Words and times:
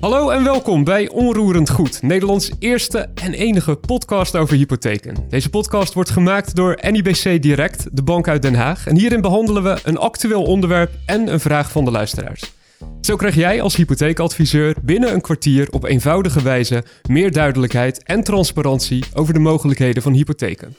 Hallo 0.00 0.30
en 0.30 0.44
welkom 0.44 0.84
bij 0.84 1.08
Onroerend 1.08 1.70
Goed, 1.70 2.02
Nederlands 2.02 2.50
eerste 2.58 3.08
en 3.14 3.32
enige 3.32 3.76
podcast 3.76 4.36
over 4.36 4.56
hypotheken. 4.56 5.16
Deze 5.28 5.50
podcast 5.50 5.94
wordt 5.94 6.10
gemaakt 6.10 6.54
door 6.56 6.78
NIBC 6.90 7.42
Direct, 7.42 7.86
de 7.92 8.02
bank 8.02 8.28
uit 8.28 8.42
Den 8.42 8.54
Haag. 8.54 8.86
En 8.86 8.96
hierin 8.96 9.20
behandelen 9.20 9.62
we 9.62 9.78
een 9.84 9.98
actueel 9.98 10.42
onderwerp 10.42 10.90
en 11.06 11.32
een 11.32 11.40
vraag 11.40 11.70
van 11.70 11.84
de 11.84 11.90
luisteraars. 11.90 12.52
Zo 13.00 13.16
krijg 13.16 13.34
jij 13.34 13.62
als 13.62 13.76
hypotheekadviseur 13.76 14.74
binnen 14.82 15.12
een 15.12 15.20
kwartier 15.20 15.70
op 15.70 15.84
eenvoudige 15.84 16.42
wijze 16.42 16.84
meer 17.08 17.32
duidelijkheid 17.32 18.02
en 18.02 18.24
transparantie 18.24 19.04
over 19.14 19.34
de 19.34 19.40
mogelijkheden 19.40 20.02
van 20.02 20.12
hypotheken. 20.12 20.76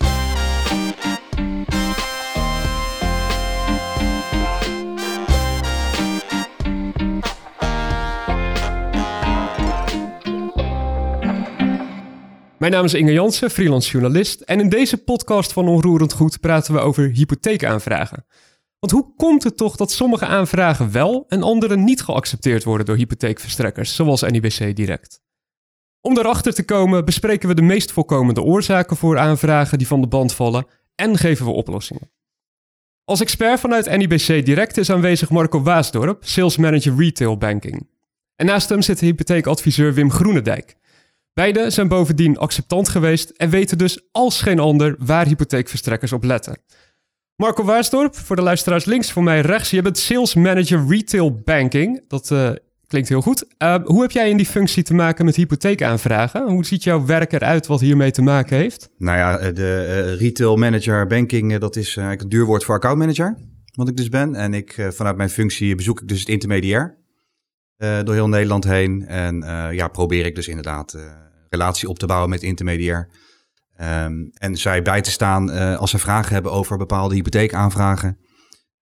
Mijn 12.61 12.73
naam 12.73 12.85
is 12.85 12.93
Inge 12.93 13.11
Jansen, 13.11 13.51
freelance 13.51 13.91
journalist. 13.91 14.41
En 14.41 14.59
in 14.59 14.69
deze 14.69 14.97
podcast 14.97 15.53
van 15.53 15.67
Onroerend 15.67 16.13
Goed 16.13 16.39
praten 16.39 16.73
we 16.73 16.79
over 16.79 17.09
hypotheekaanvragen. 17.09 18.25
Want 18.79 18.91
hoe 18.91 19.13
komt 19.15 19.43
het 19.43 19.57
toch 19.57 19.75
dat 19.75 19.91
sommige 19.91 20.25
aanvragen 20.25 20.91
wel 20.91 21.25
en 21.27 21.43
andere 21.43 21.77
niet 21.77 22.01
geaccepteerd 22.01 22.63
worden 22.63 22.85
door 22.85 22.95
hypotheekverstrekkers, 22.95 23.95
zoals 23.95 24.21
NIBC 24.21 24.75
Direct? 24.75 25.21
Om 26.01 26.13
daarachter 26.13 26.53
te 26.53 26.65
komen 26.65 27.05
bespreken 27.05 27.47
we 27.47 27.55
de 27.55 27.61
meest 27.61 27.91
voorkomende 27.91 28.41
oorzaken 28.41 28.97
voor 28.97 29.17
aanvragen 29.17 29.77
die 29.77 29.87
van 29.87 30.01
de 30.01 30.07
band 30.07 30.33
vallen 30.33 30.65
en 30.95 31.17
geven 31.17 31.45
we 31.45 31.51
oplossingen. 31.51 32.11
Als 33.03 33.21
expert 33.21 33.59
vanuit 33.59 33.97
NIBC 33.97 34.45
Direct 34.45 34.77
is 34.77 34.89
aanwezig 34.89 35.29
Marco 35.29 35.61
Waasdorp, 35.61 36.23
sales 36.23 36.57
manager 36.57 36.95
retail 36.97 37.37
banking. 37.37 37.87
En 38.35 38.45
naast 38.45 38.69
hem 38.69 38.81
zit 38.81 38.99
hypotheekadviseur 38.99 39.93
Wim 39.93 40.11
Groenendijk. 40.11 40.79
Beide 41.33 41.69
zijn 41.69 41.87
bovendien 41.87 42.37
acceptant 42.37 42.89
geweest 42.89 43.29
en 43.29 43.49
weten 43.49 43.77
dus 43.77 44.01
als 44.11 44.41
geen 44.41 44.59
ander 44.59 44.95
waar 44.99 45.25
hypotheekverstrekkers 45.25 46.11
op 46.11 46.23
letten. 46.23 46.57
Marco 47.35 47.63
Waarsdorp, 47.63 48.15
voor 48.15 48.35
de 48.35 48.41
luisteraars 48.41 48.85
links, 48.85 49.11
voor 49.11 49.23
mij 49.23 49.41
rechts. 49.41 49.69
Je 49.69 49.81
bent 49.81 49.97
sales 49.97 50.33
manager 50.33 50.85
retail 50.87 51.41
banking. 51.43 52.03
Dat 52.07 52.29
uh, 52.31 52.49
klinkt 52.87 53.09
heel 53.09 53.21
goed. 53.21 53.45
Uh, 53.57 53.75
hoe 53.83 54.01
heb 54.01 54.11
jij 54.11 54.29
in 54.29 54.37
die 54.37 54.45
functie 54.45 54.83
te 54.83 54.93
maken 54.93 55.25
met 55.25 55.35
hypotheekaanvragen? 55.35 56.49
Hoe 56.49 56.65
ziet 56.65 56.83
jouw 56.83 57.05
werk 57.05 57.33
eruit 57.33 57.67
wat 57.67 57.79
hiermee 57.79 58.11
te 58.11 58.21
maken 58.21 58.57
heeft? 58.57 58.89
Nou 58.97 59.17
ja, 59.17 59.51
de 59.51 59.85
uh, 59.87 60.19
retail 60.19 60.55
manager 60.55 61.07
banking, 61.07 61.57
dat 61.57 61.75
is 61.75 61.85
eigenlijk 61.87 62.21
een 62.21 62.29
duurwoord 62.29 62.63
voor 62.63 62.75
accountmanager. 62.75 63.37
Wat 63.73 63.87
ik 63.89 63.97
dus 63.97 64.09
ben. 64.09 64.35
En 64.35 64.53
ik, 64.53 64.87
vanuit 64.89 65.17
mijn 65.17 65.29
functie 65.29 65.75
bezoek 65.75 66.01
ik 66.01 66.07
dus 66.07 66.19
het 66.19 66.29
intermediair. 66.29 67.00
Door 68.03 68.13
heel 68.13 68.29
Nederland 68.29 68.63
heen. 68.63 69.05
En 69.07 69.41
ja, 69.71 69.87
probeer 69.87 70.25
ik 70.25 70.35
dus 70.35 70.47
inderdaad 70.47 70.97
relatie 71.49 71.89
op 71.89 71.99
te 71.99 72.05
bouwen 72.05 72.29
met 72.29 72.43
intermediair. 72.43 73.09
Um, 73.81 74.29
en 74.33 74.57
zij 74.57 74.81
bij 74.81 75.01
te 75.01 75.11
staan 75.11 75.49
als 75.77 75.91
ze 75.91 75.97
vragen 75.97 76.33
hebben 76.33 76.51
over 76.51 76.77
bepaalde 76.77 77.15
hypotheekaanvragen. 77.15 78.17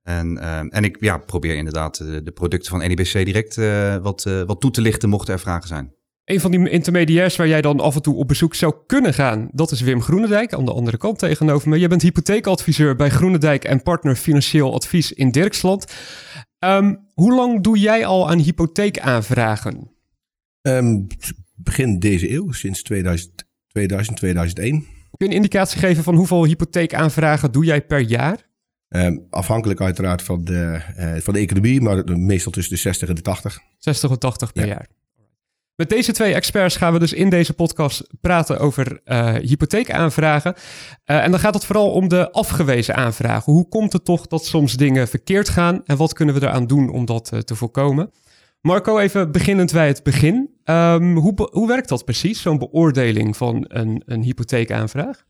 En, 0.04 0.38
uh, 0.38 0.58
en 0.58 0.84
ik 0.84 0.98
ja, 1.00 1.18
probeer 1.18 1.56
inderdaad 1.56 1.98
de, 1.98 2.22
eh, 2.26 2.34
producten 2.34 2.72
van 2.72 2.80
NIBC 2.88 3.26
direct 3.26 3.56
wat, 4.02 4.24
wat 4.46 4.62
toe 4.62 4.72
te 4.72 4.82
lichten 4.82 5.10
mochten 5.10 5.34
er 5.34 5.40
vragen 5.40 5.68
zijn. 5.68 5.94
Een 6.26 6.40
van 6.40 6.52
die 6.52 6.70
intermediairs 6.70 7.36
waar 7.36 7.48
jij 7.48 7.62
dan 7.62 7.80
af 7.80 7.96
en 7.96 8.02
toe 8.02 8.16
op 8.16 8.28
bezoek 8.28 8.56
zou 8.56 8.74
kunnen 8.88 9.14
gaan, 9.14 9.50
dat 9.52 9.72
is 9.72 9.82
Wim 9.82 10.02
Groenendijk 10.02 10.54
aan 10.54 10.66
de 10.66 10.74
andere 10.74 10.98
kant 10.98 11.20
tegenover 11.20 11.70
me. 11.70 11.80
Jij 11.80 11.88
bent 11.88 12.02
hypotheekadviseur 12.02 12.96
bij 12.96 13.10
Groenendijk 13.10 13.64
en 13.64 13.84
partner 13.84 14.16
financieel 14.16 14.74
advies 14.74 15.12
in 15.14 15.32
Dirksland. 15.32 15.86
Um, 16.60 17.08
hoe 17.14 17.34
lang 17.34 17.64
doe 17.64 17.80
jij 17.80 18.06
al 18.06 18.30
aan 18.30 18.40
hypotheekaanvragen? 18.40 19.92
Um, 20.62 21.08
begin 21.56 22.00
deze 22.00 22.32
eeuw, 22.32 22.52
sinds 22.52 22.84
2000, 22.84 23.46
2000 23.68 24.18
2001. 24.18 24.80
Kun 24.80 24.90
je 25.18 25.26
een 25.26 25.32
indicatie 25.32 25.80
geven 25.80 26.04
van 26.04 26.16
hoeveel 26.16 26.46
hypotheekaanvragen 26.46 27.52
doe 27.52 27.66
jij 27.66 27.86
per 27.86 28.00
jaar? 28.00 28.48
Um, 28.90 29.28
afhankelijk 29.30 29.82
uiteraard 29.82 30.22
van 30.22 30.44
de, 30.44 30.82
uh, 30.98 31.16
van 31.22 31.34
de 31.34 31.40
economie, 31.40 31.82
maar 31.82 32.18
meestal 32.18 32.52
tussen 32.52 32.74
de 32.74 32.80
60 32.80 33.10
en 33.10 33.16
de 33.16 33.22
80. 33.22 33.60
60 33.78 34.10
en 34.10 34.20
80 34.20 34.54
per 34.54 34.68
jaar. 34.68 34.88
Met 35.80 35.90
deze 35.90 36.12
twee 36.12 36.34
experts 36.34 36.76
gaan 36.76 36.94
we 36.94 37.00
dus 37.00 37.14
in 37.14 37.30
deze 37.30 37.54
podcast 37.54 38.08
praten 38.22 38.60
over 38.60 39.02
uh, 39.06 39.34
hypotheekaanvragen. 39.34 40.54
Uh, 40.56 41.24
en 41.24 41.32
dan 41.32 41.40
gaat 41.40 41.54
het 41.54 41.66
vooral 41.66 41.92
om 41.92 42.08
de 42.08 42.32
afgewezen 42.32 42.96
aanvragen. 42.96 43.54
Hoe 43.54 43.68
komt 43.68 43.94
het 43.94 44.06
toch 44.06 44.28
dat 44.28 44.46
soms 44.46 44.74
dingen 44.74 45.08
verkeerd 45.08 45.50
gaan 45.50 45.82
en 45.86 45.98
wat 45.98 46.14
kunnen 46.14 46.36
we 46.36 46.42
eraan 46.42 46.68
doen 46.68 46.90
om 46.90 47.06
dat 47.06 47.32
uh, 47.34 47.40
te 47.40 47.56
voorkomen? 47.56 48.12
Marco, 48.62 48.98
even 48.98 49.32
beginnend 49.32 49.72
bij 49.72 49.88
het 49.88 50.04
begin. 50.04 50.50
Um, 50.66 51.16
hoe, 51.16 51.50
hoe 51.52 51.68
werkt 51.68 51.90
dat 51.90 52.06
precies, 52.06 52.42
zo'n 52.42 52.58
beoordeling 52.58 53.38
van 53.38 53.66
een, 53.68 54.02
een 54.06 54.22
hypotheekaanvraag? 54.22 55.26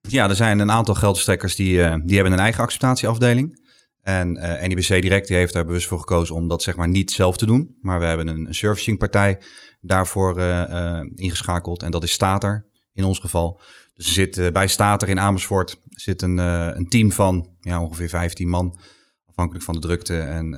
Ja, 0.00 0.28
er 0.28 0.36
zijn 0.36 0.58
een 0.58 0.70
aantal 0.70 0.94
geldverstrekkers 0.94 1.56
die, 1.56 1.76
die 2.04 2.14
hebben 2.14 2.32
een 2.32 2.38
eigen 2.38 2.62
acceptatieafdeling. 2.62 3.61
En 4.02 4.36
uh, 4.36 4.62
NIBC 4.62 5.02
Direct 5.02 5.28
heeft 5.28 5.52
daar 5.52 5.64
bewust 5.64 5.86
voor 5.86 5.98
gekozen 5.98 6.34
om 6.34 6.48
dat 6.48 6.62
zeg 6.62 6.76
maar 6.76 6.88
niet 6.88 7.10
zelf 7.10 7.36
te 7.36 7.46
doen. 7.46 7.76
Maar 7.80 7.98
we 7.98 8.04
hebben 8.04 8.28
een, 8.28 8.46
een 8.46 8.54
servicingpartij 8.54 9.40
daarvoor 9.80 10.38
uh, 10.38 11.00
ingeschakeld. 11.14 11.82
En 11.82 11.90
dat 11.90 12.02
is 12.02 12.12
Stater 12.12 12.66
in 12.92 13.04
ons 13.04 13.18
geval. 13.18 13.60
Dus 13.94 14.06
er 14.06 14.12
zit 14.12 14.52
bij 14.52 14.66
Stater 14.66 15.08
in 15.08 15.20
Amersfoort 15.20 15.80
zit 15.88 16.22
een, 16.22 16.38
een 16.38 16.88
team 16.88 17.12
van 17.12 17.48
ja, 17.60 17.82
ongeveer 17.82 18.08
15 18.08 18.48
man. 18.48 18.78
Afhankelijk 19.26 19.64
van 19.64 19.74
de 19.74 19.80
drukte 19.80 20.18
en 20.18 20.54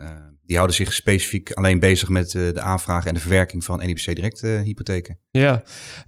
die 0.46 0.56
houden 0.56 0.76
zich 0.76 0.92
specifiek 0.92 1.52
alleen 1.52 1.78
bezig 1.78 2.08
met 2.08 2.34
uh, 2.34 2.52
de 2.52 2.60
aanvraag 2.60 3.06
en 3.06 3.14
de 3.14 3.20
verwerking 3.20 3.64
van 3.64 3.78
NIBC 3.78 4.14
Direct 4.14 4.42
uh, 4.42 4.60
hypotheken. 4.60 5.18
Ja, 5.30 5.62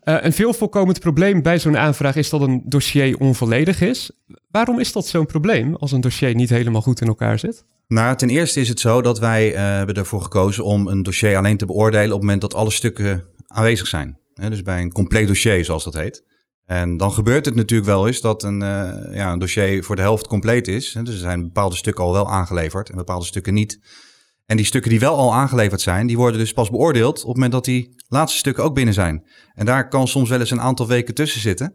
uh, 0.05 0.17
een 0.21 0.33
veel 0.33 0.53
voorkomend 0.53 1.01
probleem 1.01 1.43
bij 1.43 1.59
zo'n 1.59 1.77
aanvraag 1.77 2.17
is 2.17 2.31
dat 2.31 2.41
een 2.41 2.63
dossier 2.65 3.19
onvolledig 3.19 3.81
is. 3.81 4.11
Waarom 4.51 4.81
is 4.81 4.93
dat 4.93 5.07
zo'n 5.07 5.27
probleem 5.27 5.75
als 5.75 5.93
een 5.93 6.01
dossier 6.01 6.35
niet 6.35 6.51
helemaal 6.51 6.83
goed 6.83 7.01
in 7.01 7.07
elkaar 7.07 7.39
zit? 7.39 7.65
Nou, 7.89 8.17
ten 8.17 8.29
eerste 8.29 8.61
is 8.61 8.69
het 8.69 8.81
zo 8.81 9.03
dat 9.03 9.19
wij 9.19 9.49
hebben 9.49 9.95
ervoor 9.95 10.23
gekozen 10.23 10.65
om 10.65 10.89
een 10.89 11.03
dossier 11.03 11.37
alleen 11.37 11.57
te 11.57 11.67
beoordelen 11.67 12.07
op 12.07 12.13
het 12.13 12.21
moment 12.21 12.41
dat 12.41 12.55
alle 12.55 12.71
stukken 12.71 13.25
aanwezig 13.47 13.87
zijn. 13.87 14.19
dus 14.35 14.63
bij 14.63 14.81
een 14.81 14.93
compleet 14.93 15.27
dossier, 15.27 15.65
zoals 15.65 15.85
dat 15.85 15.95
heet. 15.95 16.25
En 16.65 16.97
dan 16.97 17.13
gebeurt 17.13 17.45
het 17.45 17.55
natuurlijk 17.55 17.89
wel 17.89 18.07
eens 18.07 18.21
dat 18.21 18.43
een, 18.43 18.61
ja, 19.13 19.33
een 19.33 19.39
dossier 19.39 19.85
voor 19.85 19.97
de 19.97 20.03
helft 20.03 20.27
compleet 20.27 20.69
is. 20.69 20.93
dus 20.93 21.15
er 21.15 21.21
zijn 21.21 21.43
bepaalde 21.43 21.77
stukken 21.77 22.05
al 22.05 22.13
wel 22.13 22.31
aangeleverd 22.31 22.91
en 22.91 22.97
bepaalde 22.97 23.25
stukken 23.25 23.55
niet. 23.55 23.79
En 24.47 24.57
die 24.57 24.67
stukken 24.67 24.91
die 24.91 25.01
wel 25.01 25.17
al 25.17 25.35
aangeleverd 25.35 25.81
zijn, 25.81 26.07
die 26.07 26.17
worden 26.17 26.41
dus 26.41 26.53
pas 26.53 26.71
beoordeeld 26.71 27.21
op 27.21 27.27
het 27.27 27.35
moment 27.35 27.53
dat 27.53 27.65
die 27.65 27.95
laatste 28.09 28.39
stukken 28.39 28.65
ook 28.65 28.75
binnen 28.75 28.95
zijn. 28.95 29.27
En 29.55 29.67
daar 29.67 29.89
kan 29.89 30.09
soms 30.09 30.29
wel 30.29 30.41
eens 30.41 30.51
een 30.51 30.61
aantal 30.61 30.87
weken 30.87 31.15
tussen 31.15 31.41
zitten. 31.41 31.75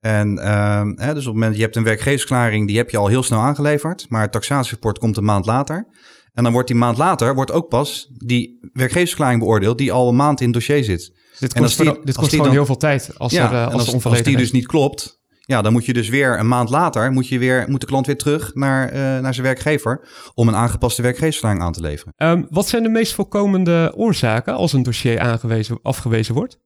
En 0.00 0.38
uh, 0.38 0.82
hè, 0.94 1.14
dus 1.14 1.26
op 1.26 1.32
het 1.32 1.34
moment, 1.34 1.56
je 1.56 1.62
hebt 1.62 1.76
een 1.76 1.84
werkgeversklaring, 1.84 2.66
die 2.66 2.76
heb 2.76 2.90
je 2.90 2.96
al 2.96 3.06
heel 3.06 3.22
snel 3.22 3.40
aangeleverd, 3.40 4.06
maar 4.08 4.22
het 4.22 4.32
taxatierapport 4.32 4.98
komt 4.98 5.16
een 5.16 5.24
maand 5.24 5.46
later. 5.46 5.86
En 6.32 6.42
dan 6.42 6.52
wordt 6.52 6.68
die 6.68 6.76
maand 6.76 6.98
later, 6.98 7.34
wordt 7.34 7.50
ook 7.50 7.68
pas 7.68 8.10
die 8.14 8.70
werkgeversklaring 8.72 9.40
beoordeeld, 9.40 9.78
die 9.78 9.92
al 9.92 10.08
een 10.08 10.16
maand 10.16 10.40
in 10.40 10.46
het 10.46 10.54
dossier 10.54 10.84
zit. 10.84 11.12
dit 11.38 11.52
kost, 11.54 11.80
en 11.80 11.84
die, 11.84 12.00
dit 12.04 12.16
kost 12.16 12.30
gewoon 12.30 12.44
dan, 12.44 12.54
heel 12.54 12.66
veel 12.66 12.76
tijd 12.76 13.18
als, 13.18 13.32
ja, 13.32 13.52
er, 13.52 13.72
als, 13.72 13.94
als, 13.94 14.04
als 14.04 14.22
die 14.22 14.36
dus 14.36 14.52
niet 14.52 14.66
klopt, 14.66 15.21
ja, 15.52 15.62
dan 15.62 15.72
moet 15.72 15.84
je 15.84 15.92
dus 15.92 16.08
weer 16.08 16.38
een 16.38 16.48
maand 16.48 16.70
later, 16.70 17.12
moet, 17.12 17.28
je 17.28 17.38
weer, 17.38 17.64
moet 17.68 17.80
de 17.80 17.86
klant 17.86 18.06
weer 18.06 18.16
terug 18.16 18.54
naar, 18.54 18.92
uh, 18.92 18.98
naar 18.98 19.34
zijn 19.34 19.46
werkgever 19.46 20.08
om 20.34 20.48
een 20.48 20.54
aangepaste 20.54 21.02
werkgeversverklaring 21.02 21.62
aan 21.62 21.72
te 21.72 21.80
leveren. 21.80 22.14
Um, 22.16 22.46
wat 22.50 22.68
zijn 22.68 22.82
de 22.82 22.88
meest 22.88 23.14
voorkomende 23.14 23.92
oorzaken 23.96 24.54
als 24.54 24.72
een 24.72 24.82
dossier 24.82 25.20
aangewezen, 25.20 25.78
afgewezen 25.82 26.34
wordt? 26.34 26.58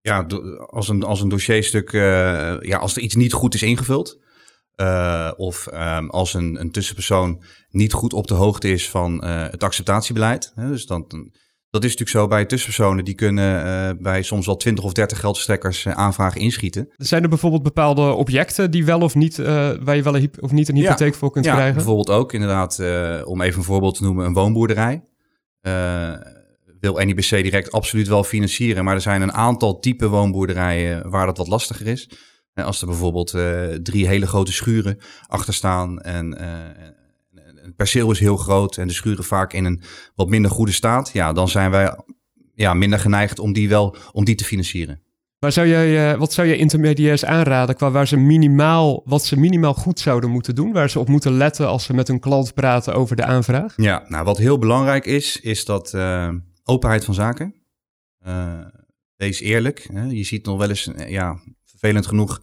Ja, 0.00 0.26
als 0.66 0.88
een, 0.88 1.02
als 1.02 1.20
een 1.20 1.28
dossierstuk, 1.28 1.92
uh, 1.92 2.00
ja, 2.60 2.78
als 2.78 2.96
er 2.96 3.02
iets 3.02 3.14
niet 3.14 3.32
goed 3.32 3.54
is 3.54 3.62
ingevuld. 3.62 4.26
Uh, 4.76 5.30
of 5.36 5.66
um, 5.72 6.10
als 6.10 6.34
een, 6.34 6.60
een 6.60 6.70
tussenpersoon 6.70 7.42
niet 7.70 7.92
goed 7.92 8.12
op 8.12 8.26
de 8.26 8.34
hoogte 8.34 8.68
is 8.70 8.90
van 8.90 9.24
het 9.24 9.62
acceptatiebeleid. 9.62 10.52
Hè, 10.54 10.68
dus 10.68 10.86
dan, 10.86 11.32
dat 11.70 11.84
is 11.84 11.90
natuurlijk 11.90 12.18
zo 12.18 12.26
bij 12.28 12.44
tussenpersonen. 12.44 13.04
Die 13.04 13.14
kunnen 13.14 13.66
uh, 13.66 14.02
bij 14.02 14.22
soms 14.22 14.46
wel 14.46 14.56
20 14.56 14.84
of 14.84 14.92
30 14.92 15.20
geldverstrekkers 15.20 15.84
uh, 15.84 15.92
aanvragen 15.92 16.40
inschieten. 16.40 16.88
Zijn 16.96 17.22
er 17.22 17.28
bijvoorbeeld 17.28 17.62
bepaalde 17.62 18.12
objecten 18.12 18.70
die 18.70 18.84
wel 18.84 19.00
of 19.00 19.14
niet, 19.14 19.38
uh, 19.38 19.46
waar 19.80 19.96
je 19.96 20.02
wel 20.02 20.16
een 20.16 20.30
of 20.40 20.52
niet 20.52 20.68
een 20.68 20.76
hypotheek 20.76 21.14
voor 21.14 21.30
kunt 21.30 21.44
ja, 21.44 21.52
krijgen? 21.52 21.74
bijvoorbeeld 21.74 22.10
ook 22.10 22.32
inderdaad, 22.32 22.78
om 23.24 23.40
even 23.40 23.58
een 23.58 23.64
voorbeeld 23.64 23.96
te 23.96 24.02
noemen, 24.02 24.26
een 24.26 24.32
woonboerderij. 24.32 25.04
wil 26.80 26.94
NIBC 26.94 27.28
direct 27.30 27.72
absoluut 27.72 28.08
wel 28.08 28.24
financieren, 28.24 28.84
maar 28.84 28.94
er 28.94 29.00
zijn 29.00 29.22
een 29.22 29.32
aantal 29.32 29.78
type 29.78 30.08
woonboerderijen 30.08 31.10
waar 31.10 31.26
dat 31.26 31.36
wat 31.36 31.48
lastiger 31.48 31.86
is. 31.86 32.10
als 32.54 32.80
er 32.80 32.86
bijvoorbeeld 32.86 33.30
drie 33.82 34.06
hele 34.06 34.26
grote 34.26 34.52
schuren 34.52 34.98
achter 35.26 35.54
staan 35.54 36.00
en 36.00 36.38
het 37.68 37.76
perceel 37.76 38.10
is 38.10 38.18
heel 38.18 38.36
groot 38.36 38.76
en 38.76 38.86
de 38.86 38.92
schuren 38.92 39.24
vaak 39.24 39.52
in 39.52 39.64
een 39.64 39.82
wat 40.14 40.28
minder 40.28 40.50
goede 40.50 40.72
staat, 40.72 41.10
ja, 41.12 41.32
dan 41.32 41.48
zijn 41.48 41.70
wij 41.70 41.96
ja, 42.54 42.74
minder 42.74 42.98
geneigd 42.98 43.38
om 43.38 43.52
die 43.52 43.68
wel 43.68 43.96
om 44.12 44.24
die 44.24 44.34
te 44.34 44.44
financieren. 44.44 45.02
Maar 45.38 45.52
zou 45.52 45.68
jij, 45.68 46.12
uh, 46.12 46.18
wat 46.18 46.32
zou 46.32 46.48
je 46.48 46.56
intermediairs 46.56 47.24
aanraden 47.24 47.76
qua 47.76 47.90
waar 47.90 48.08
ze 48.08 48.16
minimaal, 48.16 49.02
wat 49.04 49.24
ze 49.24 49.38
minimaal 49.38 49.74
goed 49.74 50.00
zouden 50.00 50.30
moeten 50.30 50.54
doen, 50.54 50.72
waar 50.72 50.90
ze 50.90 50.98
op 50.98 51.08
moeten 51.08 51.32
letten 51.32 51.68
als 51.68 51.84
ze 51.84 51.94
met 51.94 52.08
hun 52.08 52.20
klant 52.20 52.54
praten 52.54 52.94
over 52.94 53.16
de 53.16 53.24
aanvraag? 53.24 53.74
Ja, 53.76 54.04
nou 54.08 54.24
wat 54.24 54.38
heel 54.38 54.58
belangrijk 54.58 55.06
is, 55.06 55.40
is 55.40 55.64
dat 55.64 55.92
uh, 55.94 56.28
openheid 56.64 57.04
van 57.04 57.14
zaken. 57.14 57.54
wees 59.16 59.40
eerlijk. 59.40 59.88
Hè? 59.92 60.04
Je 60.04 60.24
ziet 60.24 60.44
nog 60.46 60.58
wel 60.58 60.68
eens, 60.68 60.90
ja, 61.08 61.38
vervelend 61.64 62.06
genoeg, 62.06 62.40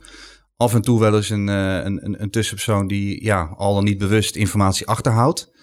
af 0.55 0.73
en 0.73 0.81
toe 0.81 0.99
wel 0.99 1.15
eens 1.15 1.29
een, 1.29 1.47
een, 1.47 2.05
een, 2.05 2.21
een 2.21 2.29
tussenpersoon 2.29 2.87
die 2.87 3.23
ja, 3.23 3.53
al 3.55 3.73
dan 3.73 3.83
niet 3.83 3.97
bewust 3.97 4.35
informatie 4.35 4.87
achterhoudt. 4.87 5.53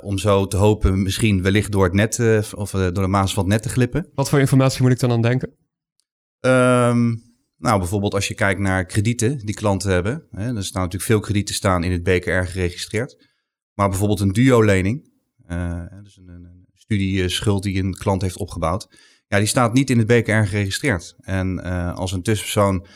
om 0.00 0.18
zo 0.18 0.46
te 0.46 0.56
hopen 0.56 1.02
misschien 1.02 1.42
wellicht 1.42 1.72
door 1.72 1.84
het 1.84 1.92
net 1.92 2.18
of 2.54 2.70
door 2.70 2.92
de 2.92 3.06
maas 3.06 3.34
van 3.34 3.42
het 3.42 3.52
net 3.52 3.62
te 3.62 3.68
glippen. 3.68 4.10
Wat 4.14 4.28
voor 4.28 4.40
informatie 4.40 4.82
moet 4.82 4.92
ik 4.92 4.98
dan 4.98 5.10
aan 5.10 5.22
denken? 5.22 5.48
Um, 6.40 7.26
nou, 7.58 7.78
bijvoorbeeld 7.78 8.14
als 8.14 8.28
je 8.28 8.34
kijkt 8.34 8.60
naar 8.60 8.84
kredieten 8.84 9.38
die 9.38 9.54
klanten 9.54 9.90
hebben. 9.90 10.26
Hè, 10.30 10.56
er 10.56 10.64
staan 10.64 10.82
natuurlijk 10.82 11.10
veel 11.10 11.20
kredieten 11.20 11.54
staan 11.54 11.84
in 11.84 11.92
het 11.92 12.02
BKR 12.02 12.30
geregistreerd. 12.30 13.28
Maar 13.74 13.88
bijvoorbeeld 13.88 14.20
een 14.20 14.32
duo-lening, 14.32 15.12
dus 16.02 16.16
een, 16.16 16.28
een 16.28 16.66
studieschuld 16.74 17.62
die 17.62 17.82
een 17.82 17.94
klant 17.94 18.22
heeft 18.22 18.38
opgebouwd. 18.38 18.88
Ja, 19.28 19.38
die 19.38 19.46
staat 19.46 19.72
niet 19.72 19.90
in 19.90 19.98
het 19.98 20.06
BKR 20.06 20.32
geregistreerd. 20.32 21.14
En 21.18 21.62
als 21.94 22.12
een 22.12 22.22
tussenpersoon 22.22 22.86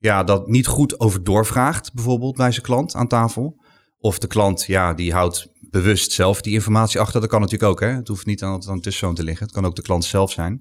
ja, 0.00 0.24
dat 0.24 0.46
niet 0.46 0.66
goed 0.66 1.00
over 1.00 1.24
doorvraagt, 1.24 1.94
bijvoorbeeld 1.94 2.36
bij 2.36 2.50
zijn 2.50 2.64
klant 2.64 2.94
aan 2.94 3.08
tafel. 3.08 3.64
Of 3.98 4.18
de 4.18 4.26
klant, 4.26 4.64
ja, 4.64 4.94
die 4.94 5.12
houdt 5.12 5.48
bewust 5.70 6.12
zelf 6.12 6.40
die 6.40 6.52
informatie 6.52 7.00
achter. 7.00 7.20
Dat 7.20 7.30
kan 7.30 7.40
natuurlijk 7.40 7.70
ook, 7.70 7.80
hè. 7.80 7.88
Het 7.88 8.08
hoeft 8.08 8.26
niet 8.26 8.42
aan, 8.42 8.48
aan 8.48 8.54
een 8.54 8.62
tussenpersoon 8.62 9.14
te 9.14 9.24
liggen. 9.24 9.46
Het 9.46 9.54
kan 9.54 9.64
ook 9.64 9.76
de 9.76 9.82
klant 9.82 10.04
zelf 10.04 10.30
zijn. 10.30 10.52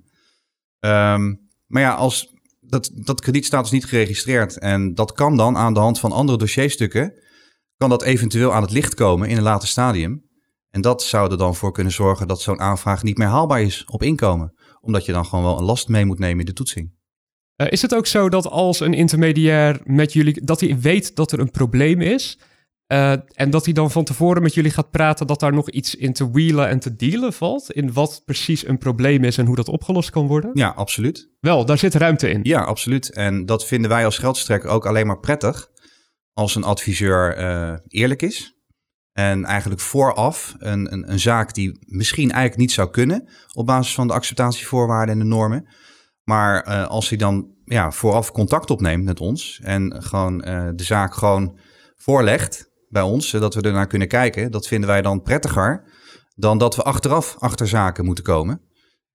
Um, 0.79 1.49
maar 1.67 1.81
ja, 1.81 1.93
als 1.93 2.33
dat, 2.59 2.91
dat 2.93 3.21
krediet 3.21 3.45
staat 3.45 3.61
dus 3.61 3.71
niet 3.71 3.85
geregistreerd. 3.85 4.57
En 4.57 4.93
dat 4.93 5.11
kan 5.11 5.37
dan 5.37 5.57
aan 5.57 5.73
de 5.73 5.79
hand 5.79 5.99
van 5.99 6.11
andere 6.11 6.37
dossierstukken, 6.37 7.13
kan 7.77 7.89
dat 7.89 8.03
eventueel 8.03 8.53
aan 8.53 8.61
het 8.61 8.71
licht 8.71 8.93
komen 8.93 9.29
in 9.29 9.37
een 9.37 9.43
later 9.43 9.67
stadium. 9.67 10.27
En 10.69 10.81
dat 10.81 11.03
zou 11.03 11.31
er 11.31 11.37
dan 11.37 11.55
voor 11.55 11.71
kunnen 11.71 11.93
zorgen 11.93 12.27
dat 12.27 12.41
zo'n 12.41 12.59
aanvraag 12.59 13.03
niet 13.03 13.17
meer 13.17 13.27
haalbaar 13.27 13.61
is 13.61 13.85
op 13.85 14.03
inkomen. 14.03 14.53
Omdat 14.81 15.05
je 15.05 15.11
dan 15.11 15.25
gewoon 15.25 15.45
wel 15.45 15.57
een 15.57 15.63
last 15.63 15.87
mee 15.87 16.05
moet 16.05 16.19
nemen 16.19 16.39
in 16.39 16.45
de 16.45 16.53
toetsing. 16.53 16.97
Uh, 17.61 17.67
is 17.69 17.81
het 17.81 17.95
ook 17.95 18.07
zo 18.07 18.29
dat 18.29 18.47
als 18.47 18.79
een 18.79 18.93
intermediair 18.93 19.79
met 19.83 20.13
jullie, 20.13 20.45
dat 20.45 20.59
hij 20.59 20.79
weet 20.79 21.15
dat 21.15 21.31
er 21.31 21.39
een 21.39 21.51
probleem 21.51 22.01
is, 22.01 22.39
uh, 22.93 23.11
en 23.33 23.49
dat 23.49 23.65
hij 23.65 23.73
dan 23.73 23.91
van 23.91 24.03
tevoren 24.03 24.41
met 24.41 24.53
jullie 24.53 24.71
gaat 24.71 24.91
praten 24.91 25.27
dat 25.27 25.39
daar 25.39 25.53
nog 25.53 25.69
iets 25.69 25.95
in 25.95 26.13
te 26.13 26.31
wheelen 26.31 26.67
en 26.67 26.79
te 26.79 26.95
dealen 26.95 27.33
valt. 27.33 27.71
In 27.71 27.93
wat 27.93 28.21
precies 28.25 28.67
een 28.67 28.77
probleem 28.77 29.23
is 29.23 29.37
en 29.37 29.45
hoe 29.45 29.55
dat 29.55 29.67
opgelost 29.67 30.09
kan 30.09 30.27
worden? 30.27 30.51
Ja, 30.53 30.69
absoluut. 30.69 31.29
Wel, 31.39 31.65
daar 31.65 31.77
zit 31.77 31.93
ruimte 31.93 32.29
in. 32.29 32.39
Ja, 32.43 32.61
absoluut. 32.61 33.13
En 33.13 33.45
dat 33.45 33.65
vinden 33.65 33.89
wij 33.89 34.05
als 34.05 34.17
geldstrekker 34.17 34.69
ook 34.69 34.85
alleen 34.85 35.07
maar 35.07 35.19
prettig 35.19 35.69
als 36.33 36.55
een 36.55 36.63
adviseur 36.63 37.39
uh, 37.39 37.73
eerlijk 37.87 38.21
is. 38.21 38.57
En 39.13 39.45
eigenlijk 39.45 39.81
vooraf 39.81 40.55
een, 40.57 40.93
een, 40.93 41.11
een, 41.11 41.19
zaak 41.19 41.53
die 41.53 41.79
misschien 41.85 42.31
eigenlijk 42.31 42.61
niet 42.61 42.71
zou 42.71 42.89
kunnen 42.89 43.29
op 43.53 43.65
basis 43.65 43.93
van 43.93 44.07
de 44.07 44.13
acceptatievoorwaarden 44.13 45.13
en 45.13 45.19
de 45.19 45.25
normen. 45.25 45.67
Maar 46.29 46.67
uh, 46.67 46.87
als 46.87 47.09
hij 47.09 47.17
dan 47.17 47.47
ja, 47.65 47.91
vooraf 47.91 48.31
contact 48.31 48.69
opneemt 48.69 49.03
met 49.03 49.19
ons 49.19 49.59
en 49.63 50.03
gewoon 50.03 50.37
de 50.75 50.83
zaak 50.83 51.13
gewoon 51.13 51.57
voorlegt 51.95 52.71
bij 52.89 53.01
ons, 53.01 53.29
zodat 53.29 53.55
we 53.55 53.61
ernaar 53.61 53.87
kunnen 53.87 54.07
kijken. 54.07 54.51
Dat 54.51 54.67
vinden 54.67 54.89
wij 54.89 55.01
dan 55.01 55.21
prettiger 55.21 55.83
dan 56.35 56.57
dat 56.57 56.75
we 56.75 56.81
achteraf 56.81 57.35
achter 57.39 57.67
zaken 57.67 58.05
moeten 58.05 58.23
komen. 58.23 58.61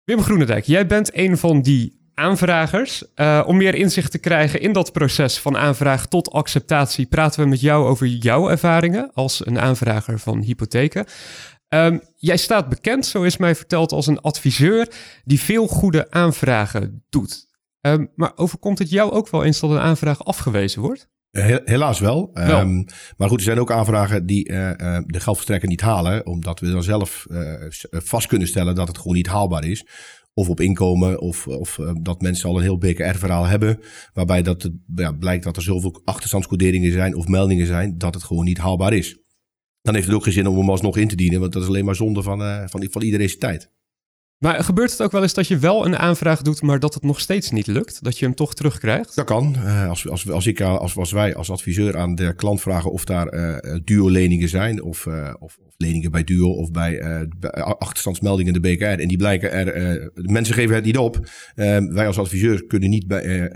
Wim 0.05 0.23
Groenendijk, 0.23 0.65
jij 0.65 0.87
bent 0.87 1.17
een 1.17 1.39
van 1.39 1.63
die 1.63 2.03
aanvragers. 2.15 3.05
Uh, 3.17 3.43
om 3.47 3.57
meer 3.57 3.75
inzicht 3.75 4.11
te 4.11 4.19
krijgen 4.19 4.61
in 4.61 4.73
dat 4.73 4.93
proces 4.93 5.39
van 5.39 5.57
aanvraag 5.57 6.07
tot 6.07 6.31
acceptatie, 6.31 7.07
praten 7.07 7.43
we 7.43 7.49
met 7.49 7.61
jou 7.61 7.87
over 7.87 8.07
jouw 8.07 8.49
ervaringen 8.49 9.11
als 9.15 9.47
een 9.47 9.61
aanvrager 9.61 10.19
van 10.19 10.41
hypotheken. 10.41 11.07
Um, 11.75 12.01
jij 12.17 12.37
staat 12.37 12.69
bekend, 12.69 13.07
zo 13.07 13.23
is 13.23 13.37
mij 13.37 13.55
verteld, 13.55 13.93
als 13.93 14.07
een 14.07 14.21
adviseur 14.21 14.89
die 15.25 15.41
veel 15.41 15.67
goede 15.67 16.11
aanvragen 16.11 17.05
doet. 17.09 17.47
Um, 17.81 18.11
maar 18.15 18.33
overkomt 18.35 18.79
het 18.79 18.91
jou 18.91 19.13
ook 19.13 19.29
wel 19.29 19.45
eens 19.45 19.61
dat 19.61 19.71
een 19.71 19.79
aanvraag 19.79 20.25
afgewezen 20.25 20.83
wordt? 20.83 21.09
Helaas 21.65 22.01
wel. 22.01 22.31
Um, 22.35 22.85
maar 23.17 23.29
goed, 23.29 23.39
er 23.39 23.45
zijn 23.45 23.59
ook 23.59 23.73
aanvragen 23.73 24.27
die 24.27 24.49
uh, 24.49 24.59
uh, 24.59 24.99
de 25.07 25.21
geldverstrekker 25.21 25.69
niet 25.69 25.81
halen, 25.81 26.27
omdat 26.27 26.61
we 26.61 26.71
dan 26.71 26.83
zelf 26.83 27.27
uh, 27.29 27.41
vast 27.91 28.27
kunnen 28.27 28.49
stellen 28.49 28.75
dat 28.75 28.89
het 28.89 28.99
gewoon 28.99 29.15
niet 29.15 29.27
haalbaar 29.27 29.65
is. 29.65 29.87
Of 30.35 30.49
op 30.49 30.61
inkomen, 30.61 31.21
of, 31.21 31.47
of 31.47 31.79
dat 32.03 32.21
mensen 32.21 32.49
al 32.49 32.57
een 32.57 32.63
heel 32.63 32.79
BKR-verhaal 32.79 33.45
hebben, 33.45 33.79
waarbij 34.13 34.43
dat 34.43 34.63
het, 34.63 34.73
ja, 34.95 35.13
blijkt 35.13 35.45
dat 35.45 35.57
er 35.57 35.63
zoveel 35.63 36.01
achterstandscoderingen 36.05 36.93
zijn 36.93 37.15
of 37.15 37.27
meldingen 37.27 37.67
zijn, 37.67 37.99
dat 37.99 38.15
het 38.15 38.23
gewoon 38.23 38.45
niet 38.45 38.59
haalbaar 38.59 38.93
is. 38.93 39.24
Dan 39.85 39.95
heeft 39.95 40.07
het 40.07 40.17
ook 40.17 40.23
geen 40.23 40.33
zin 40.33 40.47
om 40.47 40.59
hem 40.59 40.71
alsnog 40.71 40.97
in 40.97 41.09
te 41.09 41.17
dienen, 41.17 41.41
want 41.41 41.53
dat 41.53 41.63
is 41.63 41.69
alleen 41.69 41.85
maar 41.85 41.95
zonde 41.95 42.23
van, 42.23 42.69
van, 42.69 42.87
van 42.91 43.03
iedereen 43.03 43.39
tijd. 43.39 43.71
Maar 44.39 44.65
gebeurt 44.65 44.91
het 44.91 45.03
ook 45.03 45.13
wel 45.13 45.23
eens 45.23 45.35
dat 45.35 45.49
je 45.49 45.59
wel 45.59 45.87
een 45.87 45.97
aanvraag 45.97 46.43
doet, 46.43 46.63
maar 46.63 46.79
dat 46.79 46.95
het 46.95 47.03
nog 47.03 47.21
steeds 47.21 47.51
niet 47.51 47.67
lukt? 47.67 48.05
Dat 48.05 48.19
je 48.19 48.25
hem 48.25 48.35
toch 48.35 48.55
terugkrijgt? 48.55 49.17
Dat 49.17 49.25
kan. 49.25 49.55
Uh, 49.59 49.89
als, 49.89 50.09
als, 50.09 50.31
als, 50.31 50.47
ik, 50.47 50.61
als, 50.61 50.97
als 50.97 51.13
wij 51.13 51.35
als 51.35 51.51
adviseur 51.51 51.97
aan 51.97 52.15
de 52.15 52.35
klant 52.35 52.61
vragen 52.61 52.93
of 52.93 53.05
daar 53.05 53.35
uh, 53.35 53.79
duo-leningen 53.85 54.49
zijn, 54.49 54.83
of, 54.83 55.07
uh, 55.07 55.35
of, 55.39 55.59
of, 55.67 55.75
leningen 55.77 56.11
bij 56.11 56.25
duo 56.25 56.51
of 56.51 56.71
bij, 56.71 57.27
bij 57.39 57.51
achterstandsmeldingen 57.51 58.55
in 58.55 58.63
de 58.63 58.69
BKR, 58.69 58.85
en 58.85 59.09
die 59.09 59.17
blijken 59.17 59.53
er, 59.53 60.11
mensen 60.15 60.55
geven 60.55 60.75
het 60.75 60.85
niet 60.85 60.99
op. 60.99 61.29
wij 61.89 62.07
als 62.07 62.19
adviseur 62.19 62.67
kunnen 62.67 62.91
niet 62.91 63.07
bij, 63.07 63.51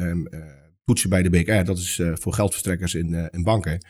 toetsen 0.85 1.11
bij 1.11 1.23
de 1.23 1.31
BKR. 1.31 1.65
Dat 1.65 1.79
is 1.79 2.01
voor 2.13 2.33
geldverstrekkers 2.33 2.95
in, 2.95 3.29
in 3.31 3.43
banken. 3.43 3.81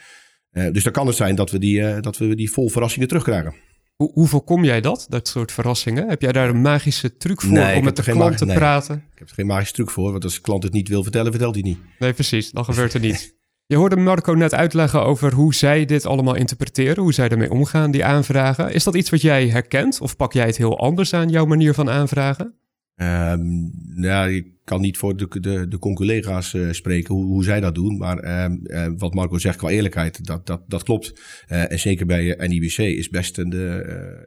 Dus 0.51 0.83
dan 0.83 0.93
kan 0.93 1.07
het 1.07 1.17
zijn 1.17 1.35
dat 1.35 1.51
we 1.51 1.59
die, 1.59 2.01
dat 2.01 2.19
we 2.19 2.35
die 2.35 2.51
vol 2.51 2.69
verrassingen 2.69 3.09
terugkrijgen. 3.09 3.55
Hoe, 3.97 4.11
hoe 4.13 4.27
voorkom 4.27 4.65
jij 4.65 4.81
dat, 4.81 5.07
dat 5.09 5.29
soort 5.29 5.53
verrassingen? 5.53 6.09
Heb 6.09 6.23
jij 6.23 6.33
daar 6.33 6.49
een 6.49 6.61
magische 6.61 7.17
truc 7.17 7.41
voor 7.41 7.75
om 7.75 7.85
met 7.85 7.97
de 7.97 8.03
klant 8.03 8.39
te 8.39 8.47
praten? 8.47 9.05
Ik 9.13 9.19
heb 9.19 9.29
er 9.29 9.35
geen 9.35 9.47
magische 9.47 9.75
truc 9.75 9.91
voor, 9.91 10.11
want 10.11 10.25
als 10.25 10.35
de 10.35 10.41
klant 10.41 10.63
het 10.63 10.73
niet 10.73 10.89
wil 10.89 11.03
vertellen, 11.03 11.31
vertelt 11.31 11.55
hij 11.55 11.63
niet. 11.63 11.79
Nee, 11.99 12.13
precies. 12.13 12.51
Dan 12.51 12.65
gebeurt 12.65 12.95
er 12.95 13.01
niet. 13.01 13.37
Je 13.67 13.77
hoorde 13.77 13.97
Marco 13.97 14.33
net 14.33 14.55
uitleggen 14.55 15.05
over 15.05 15.33
hoe 15.33 15.55
zij 15.55 15.85
dit 15.85 16.07
allemaal 16.07 16.35
interpreteren, 16.35 17.03
hoe 17.03 17.15
zij 17.15 17.29
ermee 17.29 17.51
omgaan, 17.51 17.91
die 17.91 18.05
aanvragen. 18.05 18.73
Is 18.73 18.85
dat 18.85 18.95
iets 18.95 19.11
wat 19.11 19.21
jij 19.21 19.49
herkent 19.49 20.01
of 20.01 20.17
pak 20.17 20.33
jij 20.33 20.47
het 20.47 20.57
heel 20.57 20.79
anders 20.79 21.15
aan 21.15 21.29
jouw 21.29 21.45
manier 21.45 21.75
van 21.75 21.91
aanvragen? 21.91 22.55
Um, 23.01 23.71
nou, 23.95 24.35
ik 24.35 24.47
kan 24.65 24.81
niet 24.81 24.99
voor 24.99 25.17
de, 25.17 25.41
de, 25.41 25.69
de 25.69 25.79
conculega's 25.79 26.53
uh, 26.53 26.73
spreken 26.73 27.15
hoe, 27.15 27.25
hoe 27.25 27.45
zij 27.45 27.61
dat 27.61 27.75
doen. 27.75 27.97
Maar 27.97 28.45
um, 28.45 28.63
wat 28.99 29.15
Marco 29.15 29.39
zegt 29.39 29.57
qua 29.57 29.69
eerlijkheid, 29.69 30.27
dat, 30.27 30.47
dat, 30.47 30.63
dat 30.67 30.83
klopt. 30.83 31.13
Uh, 31.49 31.73
en 31.73 31.79
zeker 31.79 32.07
bij 32.07 32.47
NIBC 32.47 32.79
is 32.79 33.09
best, 33.09 33.39
een, 33.39 33.53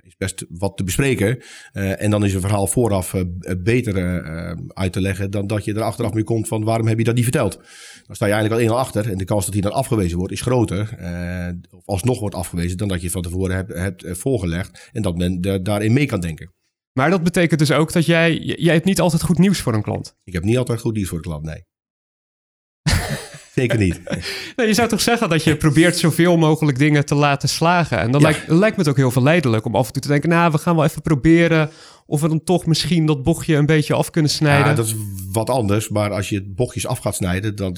is 0.02 0.16
best 0.18 0.46
wat 0.50 0.78
te 0.78 0.84
bespreken. 0.84 1.44
en 1.74 2.12
dan 2.12 2.26
is 2.26 2.34
een 2.34 2.42
verhaal 2.42 2.68
vooraf 2.68 3.16
beter 3.58 4.24
uit 4.68 4.94
te 4.94 5.02
leggen 5.02 5.32
dan 5.32 5.48
dat 5.48 5.66
je 5.66 5.74
er 5.74 5.82
achteraf 5.82 6.14
mee 6.14 6.24
komt 6.24 6.48
van 6.48 6.64
waarom 6.64 6.88
heb 6.88 6.98
je 6.98 7.04
dat 7.04 7.16
niet 7.16 7.24
verteld. 7.24 7.54
Dan 8.06 8.16
sta 8.16 8.26
je 8.26 8.34
eigenlijk 8.34 8.62
al 8.62 8.70
1 8.70 8.80
achter 8.80 9.10
en 9.10 9.18
de 9.18 9.26
kans 9.26 9.46
dat 9.46 9.54
hij 9.54 9.64
dan 9.64 9.74
afgewezen 9.74 10.18
wordt 10.18 10.34
is 10.34 10.42
groter. 10.42 10.98
of 11.72 11.86
alsnog 11.86 12.20
wordt 12.20 12.36
afgewezen 12.36 12.78
dan 12.78 12.88
dat 12.88 13.02
je 13.02 13.12
van 13.12 13.22
tevoren 13.22 13.56
hebt, 13.56 13.74
hebt 13.74 14.06
voorgelegd 14.20 14.90
en 14.94 15.02
dat 15.02 15.18
men 15.18 15.42
daarin 15.64 15.94
mee 15.94 16.06
kan 16.06 16.20
denken. 16.20 16.60
Maar 16.94 17.10
dat 17.10 17.24
betekent 17.24 17.60
dus 17.60 17.72
ook 17.72 17.92
dat 17.92 18.06
jij, 18.06 18.38
jij 18.38 18.74
hebt 18.74 18.86
niet 18.86 19.00
altijd 19.00 19.24
goed 19.24 19.38
nieuws 19.38 19.62
voor 19.62 19.74
een 19.74 19.82
klant. 19.82 20.16
Ik 20.24 20.34
heb 20.34 20.44
niet 20.44 20.58
altijd 20.58 20.80
goed 20.80 20.94
nieuws 20.94 21.08
voor 21.10 21.18
een 21.18 21.24
klant, 21.24 21.44
nee. 21.44 21.64
Zeker 23.62 23.78
niet. 23.78 24.02
nee, 24.56 24.68
je 24.68 24.74
zou 24.74 24.88
toch 24.88 25.02
zeggen 25.02 25.30
dat 25.30 25.44
je 25.44 25.58
probeert 25.58 25.98
zoveel 25.98 26.38
mogelijk 26.38 26.78
dingen 26.78 27.06
te 27.06 27.16
laten 27.16 27.50
slagen. 27.50 28.00
En 28.00 28.12
dan 28.12 28.22
lijkt, 28.22 28.48
lijkt 28.48 28.76
me 28.76 28.82
het 28.82 28.92
ook 28.92 28.98
heel 28.98 29.12
verleidelijk 29.12 29.66
om 29.66 29.76
af 29.76 29.88
en 29.88 29.94
toe 29.94 30.02
te 30.02 30.08
denken... 30.08 30.30
nou, 30.30 30.52
we 30.52 30.58
gaan 30.58 30.76
wel 30.76 30.86
even 30.86 31.02
proberen 31.02 31.70
of 32.06 32.22
we 32.22 32.28
dan 32.28 32.44
toch 32.44 32.66
misschien 32.66 33.06
dat 33.06 33.24
bochtje 33.24 33.56
een 33.56 33.66
beetje 33.66 33.94
af 33.94 34.10
kunnen 34.10 34.32
snijden. 34.32 34.68
Ja, 34.68 34.74
dat 34.74 34.86
is 34.86 34.96
wat 35.32 35.50
anders. 35.50 35.90
Maar 35.90 36.12
als 36.12 36.30
je 36.30 36.36
het 36.36 36.56
bochtjes 36.56 36.88
af 36.88 37.00
gaat 37.00 37.16
snijden, 37.16 37.56
dan 37.56 37.78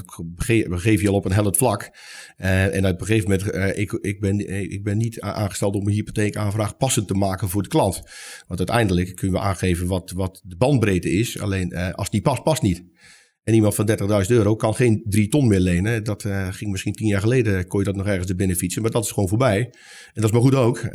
geef 0.70 1.02
je 1.02 1.10
al 1.10 1.14
op 1.14 1.26
een 1.26 1.32
hellend 1.32 1.58
vlak. 1.58 1.92
Uh, 2.38 2.76
en 2.76 2.86
op 2.86 3.00
een 3.00 3.06
gegeven 3.06 3.30
moment, 3.30 3.56
uh, 3.56 3.78
ik, 3.78 3.92
ik, 3.92 4.20
ben, 4.20 4.38
eh, 4.40 4.62
ik 4.62 4.84
ben 4.84 4.98
niet 4.98 5.22
aangesteld 5.22 5.76
om 5.76 5.88
een 5.88 5.94
hypotheekaanvraag 5.94 6.78
passend 6.78 7.08
te 7.08 7.14
maken 7.14 7.50
voor 7.50 7.64
de 7.64 7.70
klant. 7.70 8.02
Want 8.48 8.60
uiteindelijk 8.60 9.16
kunnen 9.16 9.40
we 9.40 9.46
aangeven 9.46 9.88
wat, 9.88 10.12
wat 10.12 10.42
de 10.44 10.56
bandbreedte 10.56 11.12
is. 11.12 11.40
Alleen 11.40 11.74
uh, 11.74 11.90
als 11.90 12.10
die 12.10 12.22
past, 12.22 12.44
past 12.44 12.62
niet. 12.62 12.84
En 13.44 13.54
iemand 13.54 13.76
van 13.76 13.90
30.000 13.90 13.98
euro 14.28 14.56
kan 14.56 14.76
geen 14.76 15.02
3 15.06 15.28
ton 15.28 15.48
meer 15.48 15.60
lenen. 15.60 16.04
Dat 16.04 16.24
uh, 16.24 16.48
ging 16.52 16.72
misschien 16.72 16.94
tien 16.94 17.08
jaar 17.08 17.22
geleden, 17.22 17.68
kon 17.68 17.80
je 17.80 17.86
dat 17.86 17.96
nog 17.96 18.08
ergens 18.08 18.28
de 18.28 18.36
binnen 18.36 18.56
fietsen. 18.56 18.82
Maar 18.82 18.92
dat 18.92 19.04
is 19.04 19.12
gewoon 19.12 19.30
voorbij. 19.30 19.60
En 19.60 19.72
dat 20.14 20.24
is 20.24 20.32
maar 20.32 20.42
goed 20.42 20.56
ook. 20.56 20.84
Um, 20.84 20.92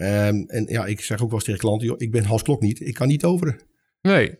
en 0.46 0.64
ja, 0.66 0.86
ik 0.86 1.00
zeg 1.00 1.22
ook 1.22 1.28
wel 1.28 1.34
eens 1.34 1.44
tegen 1.44 1.60
klanten, 1.60 1.86
joh, 1.86 2.00
ik 2.00 2.10
ben 2.10 2.24
Hans 2.24 2.42
Klok 2.42 2.60
niet. 2.60 2.80
Ik 2.80 2.94
kan 2.94 3.08
niet 3.08 3.20
toveren. 3.20 3.56
Nee. 4.08 4.38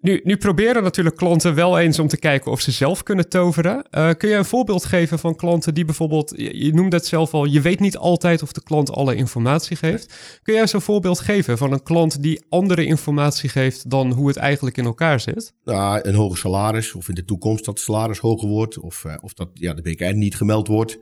Nu, 0.00 0.20
nu 0.24 0.36
proberen 0.36 0.82
natuurlijk 0.82 1.16
klanten 1.16 1.54
wel 1.54 1.78
eens 1.78 1.98
om 1.98 2.08
te 2.08 2.16
kijken 2.16 2.50
of 2.50 2.60
ze 2.60 2.70
zelf 2.70 3.02
kunnen 3.02 3.28
toveren. 3.28 3.86
Uh, 3.90 4.10
kun 4.10 4.28
je 4.28 4.34
een 4.34 4.44
voorbeeld 4.44 4.84
geven 4.84 5.18
van 5.18 5.36
klanten 5.36 5.74
die 5.74 5.84
bijvoorbeeld, 5.84 6.32
je, 6.36 6.74
noemde 6.74 6.96
het 6.96 7.06
zelf 7.06 7.34
al, 7.34 7.44
je 7.44 7.60
weet 7.60 7.80
niet 7.80 7.96
altijd 7.96 8.42
of 8.42 8.52
de 8.52 8.62
klant 8.62 8.90
alle 8.90 9.14
informatie 9.14 9.76
geeft. 9.76 10.40
Kun 10.42 10.54
jij 10.54 10.66
zo'n 10.66 10.80
voorbeeld 10.80 11.20
geven 11.20 11.58
van 11.58 11.72
een 11.72 11.82
klant 11.82 12.22
die 12.22 12.44
andere 12.48 12.84
informatie 12.84 13.48
geeft 13.48 13.90
dan 13.90 14.12
hoe 14.12 14.28
het 14.28 14.36
eigenlijk 14.36 14.76
in 14.76 14.84
elkaar 14.84 15.20
zit? 15.20 15.52
Nou, 15.64 16.00
een 16.02 16.14
hoger 16.14 16.38
salaris 16.38 16.94
of 16.94 17.08
in 17.08 17.14
de 17.14 17.24
toekomst 17.24 17.64
dat 17.64 17.74
het 17.74 17.84
salaris 17.84 18.18
hoger 18.18 18.48
wordt 18.48 18.78
of, 18.78 19.04
uh, 19.06 19.14
of 19.20 19.34
dat 19.34 19.48
ja, 19.54 19.74
de 19.74 19.82
BKR 19.82 20.14
niet 20.14 20.36
gemeld 20.36 20.68
wordt. 20.68 20.98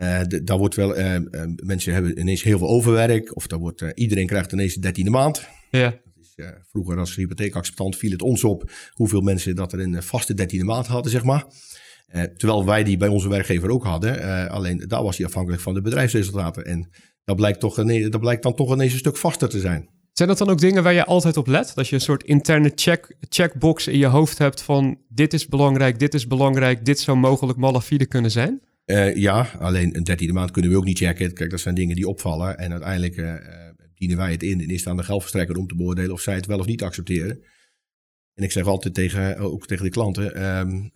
Uh, 0.00 0.20
daar 0.44 0.58
wordt 0.58 0.74
wel, 0.74 0.94
mensen 1.56 1.92
hebben 1.92 2.20
ineens 2.20 2.42
heel 2.42 2.58
veel 2.58 2.68
overwerk 2.68 3.36
of 3.36 3.46
daar 3.46 3.58
wordt, 3.58 3.84
iedereen 3.94 4.26
krijgt 4.26 4.52
ineens 4.52 4.74
de 4.74 4.80
dertiende 4.80 5.10
maand. 5.10 5.48
Ja 5.70 5.94
vroeger 6.70 6.98
als 6.98 7.16
hypotheekacceptant 7.16 7.96
viel 7.96 8.10
het 8.10 8.22
ons 8.22 8.44
op 8.44 8.70
hoeveel 8.92 9.20
mensen 9.20 9.54
dat 9.54 9.72
er 9.72 9.80
een 9.80 10.02
vaste 10.02 10.34
dertiende 10.34 10.64
maand 10.64 10.86
hadden, 10.86 11.12
zeg 11.12 11.24
maar. 11.24 11.46
Uh, 12.14 12.22
terwijl 12.22 12.64
wij 12.64 12.84
die 12.84 12.96
bij 12.96 13.08
onze 13.08 13.28
werkgever 13.28 13.70
ook 13.70 13.84
hadden. 13.84 14.18
Uh, 14.18 14.46
alleen 14.46 14.84
daar 14.86 15.02
was 15.02 15.16
hij 15.16 15.26
afhankelijk 15.26 15.62
van 15.62 15.74
de 15.74 15.80
bedrijfsresultaten. 15.80 16.64
En 16.64 16.90
dat 17.24 17.36
blijkt, 17.36 17.60
toch 17.60 17.76
een, 17.76 18.10
dat 18.10 18.20
blijkt 18.20 18.42
dan 18.42 18.54
toch 18.54 18.72
ineens 18.72 18.92
een 18.92 18.98
stuk 18.98 19.16
vaster 19.16 19.48
te 19.48 19.60
zijn. 19.60 19.88
Zijn 20.12 20.28
dat 20.28 20.38
dan 20.38 20.48
ook 20.48 20.60
dingen 20.60 20.82
waar 20.82 20.92
je 20.92 21.04
altijd 21.04 21.36
op 21.36 21.46
let? 21.46 21.72
Dat 21.74 21.88
je 21.88 21.94
een 21.94 22.00
soort 22.00 22.22
interne 22.22 22.72
check, 22.74 23.16
checkbox 23.28 23.86
in 23.86 23.98
je 23.98 24.06
hoofd 24.06 24.38
hebt 24.38 24.62
van 24.62 24.98
dit 25.08 25.32
is 25.32 25.46
belangrijk, 25.46 25.98
dit 25.98 26.14
is 26.14 26.26
belangrijk, 26.26 26.84
dit 26.84 27.00
zou 27.00 27.18
mogelijk 27.18 27.58
malafide 27.58 28.06
kunnen 28.06 28.30
zijn? 28.30 28.60
Uh, 28.86 29.16
ja, 29.16 29.50
alleen 29.58 29.96
een 29.96 30.04
dertiende 30.04 30.32
maand 30.32 30.50
kunnen 30.50 30.70
we 30.70 30.76
ook 30.76 30.84
niet 30.84 30.98
checken. 30.98 31.32
Kijk, 31.32 31.50
dat 31.50 31.60
zijn 31.60 31.74
dingen 31.74 31.96
die 31.96 32.08
opvallen. 32.08 32.58
En 32.58 32.70
uiteindelijk 32.70 33.16
dienen 33.98 34.16
wij 34.16 34.32
het 34.32 34.42
in 34.42 34.60
en 34.60 34.68
is 34.68 34.78
het 34.78 34.88
aan 34.88 34.96
de 34.96 35.02
geldverstrekker 35.02 35.56
om 35.56 35.66
te 35.66 35.74
beoordelen 35.74 36.12
of 36.12 36.20
zij 36.20 36.34
het 36.34 36.46
wel 36.46 36.58
of 36.58 36.66
niet 36.66 36.82
accepteren. 36.82 37.42
En 38.34 38.44
ik 38.44 38.52
zeg 38.52 38.66
altijd 38.66 38.94
tegen, 38.94 39.36
ook 39.36 39.66
tegen 39.66 39.84
de 39.84 39.90
klanten, 39.90 40.58
um, 40.58 40.90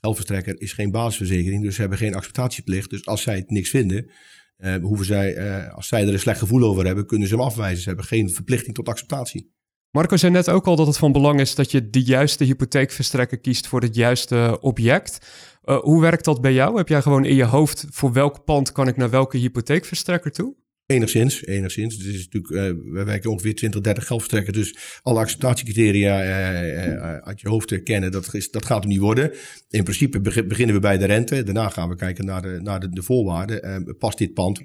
geldverstrekker 0.00 0.60
is 0.60 0.72
geen 0.72 0.90
basisverzekering, 0.90 1.62
dus 1.62 1.74
ze 1.74 1.80
hebben 1.80 1.98
geen 1.98 2.14
acceptatieplicht. 2.14 2.90
Dus 2.90 3.06
als 3.06 3.22
zij 3.22 3.36
het 3.36 3.50
niks 3.50 3.70
vinden, 3.70 4.10
uh, 4.58 4.74
hoeven 4.76 5.06
zij, 5.06 5.70
als 5.70 5.88
zij 5.88 6.06
er 6.06 6.12
een 6.12 6.18
slecht 6.18 6.38
gevoel 6.38 6.62
over 6.62 6.86
hebben, 6.86 7.06
kunnen 7.06 7.28
ze 7.28 7.34
hem 7.34 7.44
afwijzen. 7.44 7.82
Ze 7.82 7.88
hebben 7.88 8.06
geen 8.06 8.30
verplichting 8.30 8.74
tot 8.74 8.88
acceptatie. 8.88 9.52
Marco 9.90 10.16
zei 10.16 10.32
net 10.32 10.50
ook 10.50 10.66
al 10.66 10.76
dat 10.76 10.86
het 10.86 10.96
van 10.96 11.12
belang 11.12 11.40
is 11.40 11.54
dat 11.54 11.70
je 11.70 11.90
de 11.90 12.02
juiste 12.02 12.44
hypotheekverstrekker 12.44 13.38
kiest 13.38 13.66
voor 13.66 13.80
het 13.80 13.94
juiste 13.94 14.58
object. 14.60 15.18
Hoe 15.62 16.00
werkt 16.00 16.24
dat 16.24 16.40
bij 16.40 16.52
jou? 16.52 16.76
Heb 16.76 16.88
jij 16.88 17.02
gewoon 17.02 17.24
in 17.24 17.34
je 17.34 17.44
hoofd 17.44 17.86
voor 17.90 18.12
welk 18.12 18.44
pand 18.44 18.72
kan 18.72 18.88
ik 18.88 18.96
naar 18.96 19.10
welke 19.10 19.36
hypotheekverstrekker 19.36 20.30
toe? 20.30 20.54
Enigszins, 20.86 21.44
enigszins. 21.44 21.96
Het 21.96 22.06
is 22.06 22.28
natuurlijk, 22.30 22.52
uh, 22.52 22.92
we 22.92 23.04
werken 23.04 23.30
ongeveer 23.30 23.54
20, 23.54 23.80
30 23.80 24.06
geldverstrekkers. 24.06 24.56
Dus 24.56 24.98
alle 25.02 25.18
acceptatiecriteria 25.18 26.22
uh, 26.22 27.16
uit 27.16 27.40
je 27.40 27.48
hoofd 27.48 27.82
kennen, 27.82 28.12
dat, 28.12 28.34
is, 28.34 28.50
dat 28.50 28.66
gaat 28.66 28.82
hem 28.82 28.88
niet 28.88 29.00
worden. 29.00 29.32
In 29.68 29.82
principe 29.82 30.20
beginnen 30.20 30.74
we 30.74 30.80
bij 30.80 30.98
de 30.98 31.04
rente. 31.04 31.42
Daarna 31.42 31.68
gaan 31.68 31.88
we 31.88 31.96
kijken 31.96 32.24
naar 32.24 32.42
de, 32.42 32.58
naar 32.62 32.80
de, 32.80 32.88
de 32.88 33.02
voorwaarden. 33.02 33.96
past 33.98 34.18
dit 34.18 34.32
pand 34.32 34.62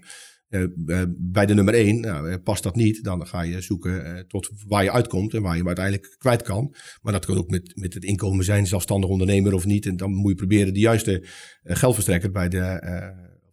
bij 1.18 1.46
de 1.46 1.54
nummer 1.54 1.74
1? 1.74 2.00
Nou, 2.00 2.38
past 2.38 2.64
dat 2.64 2.76
niet? 2.76 3.04
Dan 3.04 3.28
ga 3.28 3.42
je 3.42 3.62
zoeken 3.62 4.26
tot 4.28 4.50
waar 4.68 4.84
je 4.84 4.92
uitkomt 4.92 5.34
en 5.34 5.42
waar 5.42 5.52
je 5.52 5.58
hem 5.58 5.68
uiteindelijk 5.68 6.16
kwijt 6.18 6.42
kan. 6.42 6.76
Maar 7.02 7.14
dat 7.14 7.26
kan 7.26 7.38
ook 7.38 7.50
met, 7.50 7.72
met 7.76 7.94
het 7.94 8.04
inkomen 8.04 8.46
zijn, 8.46 8.68
zelfstandig 8.68 9.10
ondernemer 9.10 9.54
of 9.54 9.66
niet. 9.66 9.86
En 9.86 9.98
dan 9.98 10.14
moet 10.14 10.30
je 10.30 10.38
proberen 10.38 10.74
de 10.74 10.80
juiste 10.80 11.24
geldverstrekker 11.64 12.32
bij 12.32 12.50
de 12.50 12.80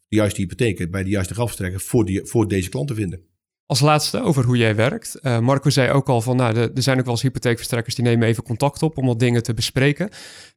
de 0.08 0.16
juiste 0.16 0.40
hypotheken 0.40 0.90
bij 0.90 1.02
de 1.02 1.10
juiste 1.10 1.34
geldverstrekker 1.34 1.80
voor, 1.80 2.04
die, 2.04 2.26
voor 2.26 2.48
deze 2.48 2.68
klant 2.68 2.88
te 2.88 2.94
vinden. 2.94 3.20
Als 3.66 3.80
laatste 3.80 4.22
over 4.22 4.44
hoe 4.44 4.56
jij 4.56 4.75
werkt. 4.75 5.18
Uh, 5.22 5.38
Marco 5.38 5.70
zei 5.70 5.90
ook 5.90 6.08
al 6.08 6.20
van, 6.20 6.36
nou, 6.36 6.56
er 6.56 6.82
zijn 6.82 6.98
ook 6.98 7.04
wel 7.04 7.14
eens 7.14 7.22
hypotheekverstrekkers 7.22 7.94
die 7.94 8.04
nemen 8.04 8.28
even 8.28 8.42
contact 8.42 8.82
op 8.82 8.98
om 8.98 9.06
wat 9.06 9.18
dingen 9.18 9.42
te 9.42 9.54
bespreken. 9.54 10.10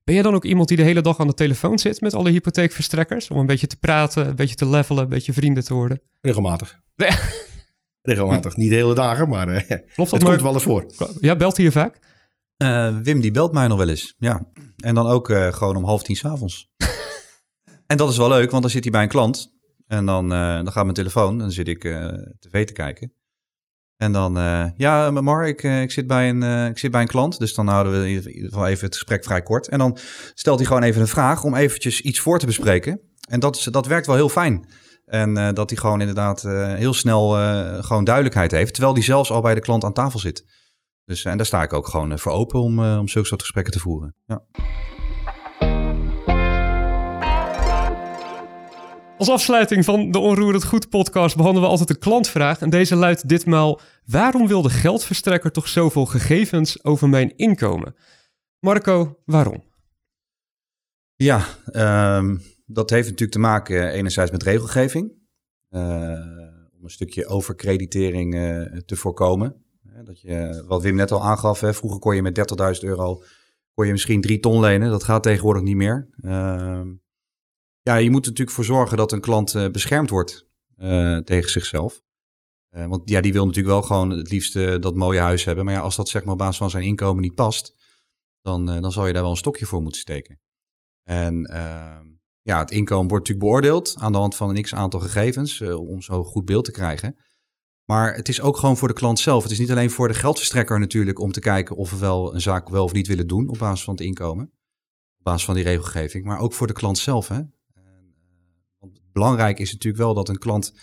Ben 0.03 0.15
je 0.15 0.21
dan 0.21 0.33
ook 0.33 0.45
iemand 0.45 0.67
die 0.67 0.77
de 0.77 0.83
hele 0.83 1.01
dag 1.01 1.19
aan 1.19 1.27
de 1.27 1.33
telefoon 1.33 1.79
zit 1.79 2.01
met 2.01 2.13
alle 2.13 2.29
hypotheekverstrekkers? 2.29 3.29
Om 3.29 3.37
een 3.37 3.45
beetje 3.45 3.67
te 3.67 3.77
praten, 3.77 4.27
een 4.27 4.35
beetje 4.35 4.55
te 4.55 4.67
levelen, 4.67 5.03
een 5.03 5.09
beetje 5.09 5.33
vrienden 5.33 5.63
te 5.63 5.73
worden? 5.73 6.01
Regelmatig. 6.21 6.79
Regelmatig. 8.01 8.55
Niet 8.55 8.69
de 8.69 8.75
hele 8.75 8.95
dagen, 8.95 9.29
maar 9.29 9.47
uh, 9.49 9.57
Klopt 9.67 9.95
dat 9.95 10.11
het 10.11 10.23
komt 10.23 10.41
wel 10.41 10.53
eens 10.53 10.63
voor. 10.63 10.85
Ja, 11.19 11.35
belt 11.35 11.55
hij 11.55 11.65
je 11.65 11.71
vaak? 11.71 11.99
Uh, 12.57 12.97
Wim 12.97 13.21
die 13.21 13.31
belt 13.31 13.53
mij 13.53 13.67
nog 13.67 13.77
wel 13.77 13.89
eens, 13.89 14.15
ja. 14.17 14.47
En 14.77 14.95
dan 14.95 15.07
ook 15.07 15.27
gewoon 15.27 15.75
om 15.75 15.83
half 15.83 16.03
tien 16.03 16.15
s'avonds. 16.15 16.71
En 17.89 17.97
dat 17.97 18.09
is 18.09 18.17
wel 18.17 18.27
leuk, 18.27 18.51
want 18.51 18.61
dan 18.61 18.71
zit 18.71 18.83
hij 18.83 18.91
bij 18.91 19.03
een 19.03 19.09
klant. 19.09 19.57
En 19.87 20.05
dan, 20.05 20.33
uh, 20.33 20.55
dan 20.55 20.71
gaat 20.71 20.83
mijn 20.83 20.95
telefoon 20.95 21.37
dan 21.37 21.51
zit 21.51 21.67
ik 21.67 21.83
uh, 21.83 22.07
tv 22.39 22.65
te 22.65 22.73
kijken. 22.73 23.13
En 23.97 24.11
dan, 24.11 24.37
uh, 24.37 24.65
ja, 24.75 25.11
Mar, 25.11 25.47
ik, 25.47 25.63
ik, 25.63 25.91
zit 25.91 26.07
bij 26.07 26.29
een, 26.29 26.67
ik 26.69 26.77
zit 26.77 26.91
bij 26.91 27.01
een 27.01 27.07
klant. 27.07 27.39
Dus 27.39 27.53
dan 27.53 27.67
houden 27.67 27.93
we 27.93 28.09
in 28.09 28.13
ieder 28.13 28.49
geval 28.49 28.67
even 28.67 28.85
het 28.85 28.95
gesprek 28.95 29.23
vrij 29.23 29.41
kort. 29.41 29.67
En 29.67 29.79
dan 29.79 29.97
stelt 30.33 30.57
hij 30.57 30.67
gewoon 30.67 30.83
even 30.83 31.01
een 31.01 31.07
vraag 31.07 31.43
om 31.43 31.55
eventjes 31.55 32.01
iets 32.01 32.19
voor 32.19 32.39
te 32.39 32.45
bespreken. 32.45 32.99
En 33.29 33.39
dat, 33.39 33.55
is, 33.55 33.63
dat 33.63 33.87
werkt 33.87 34.07
wel 34.07 34.15
heel 34.15 34.29
fijn. 34.29 34.69
En 35.05 35.53
dat 35.53 35.69
hij 35.69 35.79
gewoon 35.79 35.99
inderdaad 35.99 36.41
heel 36.77 36.93
snel 36.93 37.29
gewoon 37.83 38.03
duidelijkheid 38.03 38.51
heeft. 38.51 38.73
Terwijl 38.73 38.93
hij 38.93 39.03
zelfs 39.03 39.31
al 39.31 39.41
bij 39.41 39.55
de 39.55 39.61
klant 39.61 39.83
aan 39.83 39.93
tafel 39.93 40.19
zit. 40.19 40.45
Dus, 41.05 41.25
en 41.25 41.37
daar 41.37 41.45
sta 41.45 41.63
ik 41.63 41.73
ook 41.73 41.87
gewoon 41.87 42.19
voor 42.19 42.31
open 42.31 42.59
om, 42.59 42.79
om 42.79 43.07
zulke 43.07 43.27
soort 43.27 43.41
gesprekken 43.41 43.73
te 43.73 43.79
voeren. 43.79 44.15
Ja. 44.25 44.43
Als 49.19 49.29
afsluiting 49.29 49.85
van 49.85 50.11
de 50.11 50.19
Onroerend 50.19 50.63
Goed 50.63 50.89
podcast 50.89 51.35
behandelen 51.35 51.63
we 51.63 51.69
altijd 51.71 51.89
een 51.89 51.99
klantvraag. 51.99 52.61
En 52.61 52.69
deze 52.69 52.95
luidt 52.95 53.29
ditmaal: 53.29 53.79
waarom 54.05 54.47
wil 54.47 54.61
de 54.61 54.69
geldverstrekker 54.69 55.51
toch 55.51 55.67
zoveel 55.67 56.05
gegevens 56.05 56.83
over 56.83 57.09
mijn 57.09 57.37
inkomen? 57.37 57.95
Marco, 58.59 59.19
waarom? 59.25 59.63
Ja, 61.15 61.45
um, 62.17 62.41
dat 62.65 62.89
heeft 62.89 63.03
natuurlijk 63.03 63.31
te 63.31 63.39
maken 63.39 63.91
enerzijds 63.91 64.31
met 64.31 64.43
regelgeving. 64.43 65.11
Uh, 65.69 65.81
om 66.77 66.83
een 66.83 66.89
stukje 66.89 67.27
overkreditering 67.27 68.35
uh, 68.35 68.61
te 68.79 68.95
voorkomen. 68.95 69.63
Dat 70.03 70.21
je, 70.21 70.63
wat 70.67 70.81
Wim 70.81 70.95
net 70.95 71.11
al 71.11 71.23
aangaf, 71.23 71.59
hè, 71.59 71.73
vroeger 71.73 71.99
kon 71.99 72.15
je 72.15 72.21
met 72.21 72.37
30.000 72.81 72.87
euro 72.87 73.21
kon 73.73 73.85
je 73.85 73.91
misschien 73.91 74.21
drie 74.21 74.39
ton 74.39 74.59
lenen. 74.59 74.89
Dat 74.89 75.03
gaat 75.03 75.23
tegenwoordig 75.23 75.63
niet 75.63 75.75
meer. 75.75 76.09
Uh, 76.21 76.81
ja, 77.81 77.95
je 77.95 78.09
moet 78.09 78.23
er 78.23 78.29
natuurlijk 78.29 78.55
voor 78.55 78.65
zorgen 78.65 78.97
dat 78.97 79.11
een 79.11 79.21
klant 79.21 79.53
uh, 79.53 79.69
beschermd 79.69 80.09
wordt 80.09 80.47
uh, 80.77 81.17
tegen 81.17 81.49
zichzelf. 81.49 82.01
Uh, 82.71 82.85
want 82.85 83.09
ja, 83.09 83.21
die 83.21 83.33
wil 83.33 83.45
natuurlijk 83.45 83.73
wel 83.73 83.83
gewoon 83.83 84.09
het 84.09 84.31
liefst 84.31 84.53
dat 84.53 84.95
mooie 84.95 85.19
huis 85.19 85.43
hebben. 85.43 85.65
Maar 85.65 85.73
ja, 85.73 85.79
als 85.79 85.95
dat 85.95 86.09
zeg 86.09 86.23
maar 86.23 86.33
op 86.33 86.39
basis 86.39 86.57
van 86.57 86.69
zijn 86.69 86.83
inkomen 86.83 87.21
niet 87.21 87.35
past, 87.35 87.75
dan, 88.41 88.65
dan 88.65 88.91
zal 88.91 89.07
je 89.07 89.13
daar 89.13 89.21
wel 89.21 89.31
een 89.31 89.37
stokje 89.37 89.65
voor 89.65 89.81
moeten 89.81 90.01
steken. 90.01 90.39
En 91.03 91.45
ehm, 91.45 92.05
ja, 92.41 92.59
het 92.59 92.71
inkomen 92.71 93.07
wordt 93.07 93.27
natuurlijk 93.27 93.51
beoordeeld 93.51 93.95
aan 93.97 94.11
de 94.11 94.17
hand 94.17 94.35
van 94.35 94.49
een 94.49 94.61
x 94.61 94.73
aantal 94.73 94.99
gegevens 94.99 95.61
om 95.61 96.01
zo 96.01 96.23
goed 96.23 96.45
beeld 96.45 96.65
te 96.65 96.71
krijgen. 96.71 97.17
Maar 97.89 98.15
het 98.15 98.29
is 98.29 98.41
ook 98.41 98.57
gewoon 98.57 98.77
voor 98.77 98.87
de 98.87 98.93
klant 98.93 99.19
zelf. 99.19 99.43
Het 99.43 99.51
is 99.51 99.59
niet 99.59 99.71
alleen 99.71 99.89
voor 99.89 100.07
de 100.07 100.13
geldverstrekker 100.13 100.79
natuurlijk 100.79 101.19
om 101.19 101.31
te 101.31 101.39
kijken 101.39 101.75
of 101.75 101.91
we 101.91 101.97
wel 101.97 102.33
een 102.33 102.41
zaak 102.41 102.69
wel 102.69 102.83
of 102.83 102.93
niet 102.93 103.07
willen 103.07 103.27
doen 103.27 103.47
op 103.47 103.57
basis 103.57 103.83
van 103.83 103.93
het 103.93 104.03
inkomen. 104.03 104.45
Op 105.17 105.23
basis 105.23 105.45
van 105.45 105.55
die 105.55 105.63
regelgeving. 105.63 106.25
Maar 106.25 106.39
ook 106.39 106.53
voor 106.53 106.67
de 106.67 106.73
klant 106.73 106.97
zelf. 106.97 107.27
Hè? 107.27 107.41
Belangrijk 109.11 109.59
is 109.59 109.71
natuurlijk 109.71 110.03
wel 110.03 110.13
dat 110.13 110.29
een 110.29 110.37
klant 110.37 110.73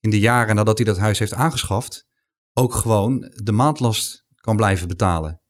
in 0.00 0.10
de 0.10 0.18
jaren 0.18 0.54
nadat 0.54 0.78
hij 0.78 0.86
dat 0.86 0.98
huis 0.98 1.18
heeft 1.18 1.34
aangeschaft, 1.34 2.06
ook 2.52 2.74
gewoon 2.74 3.32
de 3.34 3.52
maandlast 3.52 4.26
kan 4.34 4.56
blijven 4.56 4.88
betalen. 4.88 5.40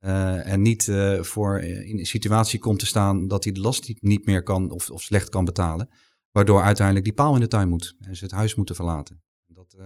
Uh, 0.00 0.52
en 0.52 0.62
niet 0.62 0.86
uh, 0.86 1.22
voor 1.22 1.60
in 1.60 1.98
een 1.98 2.06
situatie 2.06 2.58
komt 2.58 2.78
te 2.78 2.86
staan 2.86 3.28
dat 3.28 3.44
hij 3.44 3.52
de 3.52 3.60
last 3.60 3.92
niet 4.00 4.26
meer 4.26 4.42
kan 4.42 4.70
of, 4.70 4.90
of, 4.90 5.02
slecht 5.02 5.28
kan 5.28 5.44
betalen. 5.44 5.88
Waardoor 6.30 6.62
uiteindelijk 6.62 7.06
die 7.06 7.14
paal 7.14 7.34
in 7.34 7.40
de 7.40 7.48
tuin 7.48 7.68
moet 7.68 7.96
en 8.00 8.16
ze 8.16 8.24
het 8.24 8.32
huis 8.32 8.54
moeten 8.54 8.74
verlaten. 8.74 9.22
Dat, 9.46 9.76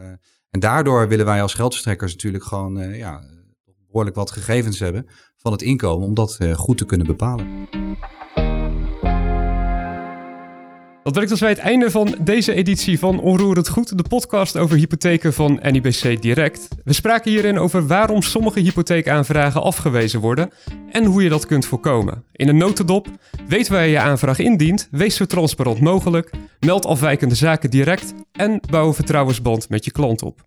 en 0.50 0.60
daardoor 0.60 1.08
willen 1.08 1.24
wij 1.24 1.42
als 1.42 1.54
geldverstrekkers 1.54 2.12
natuurlijk 2.12 2.44
gewoon 2.44 2.96
ja, 2.96 3.24
behoorlijk 3.86 4.16
wat 4.16 4.30
gegevens 4.30 4.78
hebben 4.78 5.06
van 5.36 5.52
het 5.52 5.62
inkomen 5.62 6.06
om 6.06 6.14
dat 6.14 6.38
goed 6.54 6.78
te 6.78 6.86
kunnen 6.86 7.06
bepalen. 7.06 7.68
Dat 11.02 11.12
brengt 11.12 11.30
ons 11.30 11.40
bij 11.40 11.48
het 11.48 11.58
einde 11.58 11.90
van 11.90 12.14
deze 12.20 12.54
editie 12.54 12.98
van 12.98 13.20
Onroerend 13.20 13.68
Goed, 13.68 13.96
de 13.98 14.04
podcast 14.08 14.56
over 14.56 14.76
hypotheken 14.76 15.32
van 15.32 15.60
NIBC 15.62 16.22
Direct. 16.22 16.68
We 16.84 16.92
spraken 16.92 17.30
hierin 17.30 17.58
over 17.58 17.86
waarom 17.86 18.22
sommige 18.22 18.60
hypotheekaanvragen 18.60 19.62
afgewezen 19.62 20.20
worden 20.20 20.50
en 20.90 21.04
hoe 21.04 21.22
je 21.22 21.28
dat 21.28 21.46
kunt 21.46 21.66
voorkomen. 21.66 22.24
In 22.32 22.48
een 22.48 22.56
notendop, 22.56 23.06
weet 23.48 23.68
waar 23.68 23.84
je 23.84 23.90
je 23.90 23.98
aanvraag 23.98 24.38
indient, 24.38 24.88
wees 24.90 25.16
zo 25.16 25.24
transparant 25.24 25.80
mogelijk, 25.80 26.30
meld 26.60 26.86
afwijkende 26.86 27.34
zaken 27.34 27.70
direct 27.70 28.14
en 28.32 28.60
bouw 28.70 28.86
een 28.86 28.94
vertrouwensband 28.94 29.68
met 29.68 29.84
je 29.84 29.90
klant 29.90 30.22
op. 30.22 30.44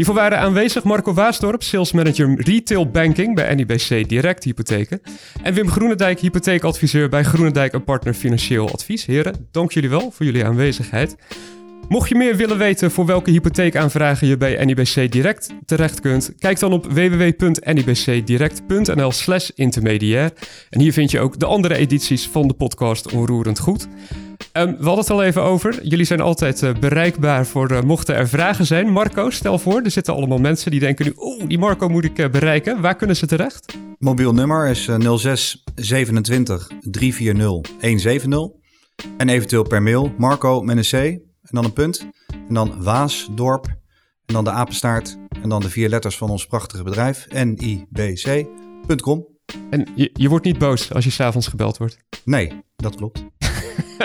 Hiervoor 0.00 0.18
waren 0.18 0.38
aanwezig 0.38 0.84
Marco 0.84 1.14
Waasdorp, 1.14 1.62
sales 1.62 1.92
manager 1.92 2.34
retail 2.36 2.90
banking 2.90 3.34
bij 3.34 3.54
NIBC 3.54 4.08
Direct 4.08 4.44
Hypotheken. 4.44 5.00
En 5.42 5.54
Wim 5.54 5.68
Groenendijk, 5.68 6.20
hypotheekadviseur 6.20 7.08
bij 7.08 7.22
Groenendijk 7.22 7.72
en 7.72 7.84
Partner 7.84 8.14
Financieel 8.14 8.72
Advies. 8.72 9.06
Heren, 9.06 9.48
dank 9.50 9.72
jullie 9.72 9.90
wel 9.90 10.10
voor 10.10 10.26
jullie 10.26 10.44
aanwezigheid. 10.44 11.16
Mocht 11.88 12.08
je 12.08 12.14
meer 12.14 12.36
willen 12.36 12.58
weten 12.58 12.90
voor 12.90 13.06
welke 13.06 13.30
hypotheekaanvragen 13.30 14.26
je 14.26 14.36
bij 14.36 14.64
NIBC 14.64 15.12
Direct 15.12 15.50
terecht 15.66 16.00
kunt, 16.00 16.32
kijk 16.38 16.58
dan 16.58 16.72
op 16.72 16.86
www.nibcdirect.nl 16.86 19.12
slash 19.12 19.50
intermediair. 19.54 20.32
En 20.70 20.80
hier 20.80 20.92
vind 20.92 21.10
je 21.10 21.20
ook 21.20 21.38
de 21.38 21.46
andere 21.46 21.74
edities 21.74 22.28
van 22.28 22.48
de 22.48 22.54
podcast 22.54 23.12
Onroerend 23.12 23.58
Goed. 23.58 23.88
Um, 24.52 24.76
we 24.76 24.84
hadden 24.84 24.98
het 24.98 25.10
al 25.10 25.22
even 25.22 25.42
over. 25.42 25.86
Jullie 25.86 26.04
zijn 26.04 26.20
altijd 26.20 26.62
uh, 26.62 26.74
bereikbaar 26.74 27.46
voor 27.46 27.72
uh, 27.72 27.80
mochten 27.80 28.14
er 28.14 28.28
vragen 28.28 28.66
zijn. 28.66 28.88
Marco, 28.88 29.30
stel 29.30 29.58
voor, 29.58 29.80
er 29.82 29.90
zitten 29.90 30.14
allemaal 30.14 30.38
mensen 30.38 30.70
die 30.70 30.80
denken 30.80 31.04
nu... 31.04 31.12
oeh, 31.16 31.44
die 31.46 31.58
Marco 31.58 31.88
moet 31.88 32.04
ik 32.04 32.18
uh, 32.18 32.28
bereiken. 32.28 32.80
Waar 32.80 32.96
kunnen 32.96 33.16
ze 33.16 33.26
terecht? 33.26 33.76
Mobiel 33.98 34.32
nummer 34.32 34.68
is 34.68 34.88
06 35.16 35.64
27 35.74 36.70
340 36.80 37.72
170. 37.80 38.48
En 39.16 39.28
eventueel 39.28 39.62
per 39.62 39.82
mail 39.82 40.14
Marco 40.18 40.60
met 40.60 40.76
een 40.76 40.82
C 40.82 41.20
en 41.42 41.50
dan 41.50 41.64
een 41.64 41.72
punt. 41.72 42.06
En 42.48 42.54
dan 42.54 42.82
Waasdorp 42.82 43.66
En 44.26 44.34
dan 44.34 44.44
de 44.44 44.50
apenstaart. 44.50 45.18
En 45.42 45.48
dan 45.48 45.60
de 45.60 45.70
vier 45.70 45.88
letters 45.88 46.16
van 46.16 46.30
ons 46.30 46.46
prachtige 46.46 46.82
bedrijf. 46.82 47.26
nibc.com. 47.32 49.26
En 49.70 49.86
je, 49.94 50.10
je 50.12 50.28
wordt 50.28 50.44
niet 50.44 50.58
boos 50.58 50.92
als 50.92 51.04
je 51.04 51.10
s'avonds 51.10 51.46
gebeld 51.46 51.76
wordt. 51.76 51.98
Nee, 52.24 52.52
dat 52.76 52.94
klopt. 52.94 53.24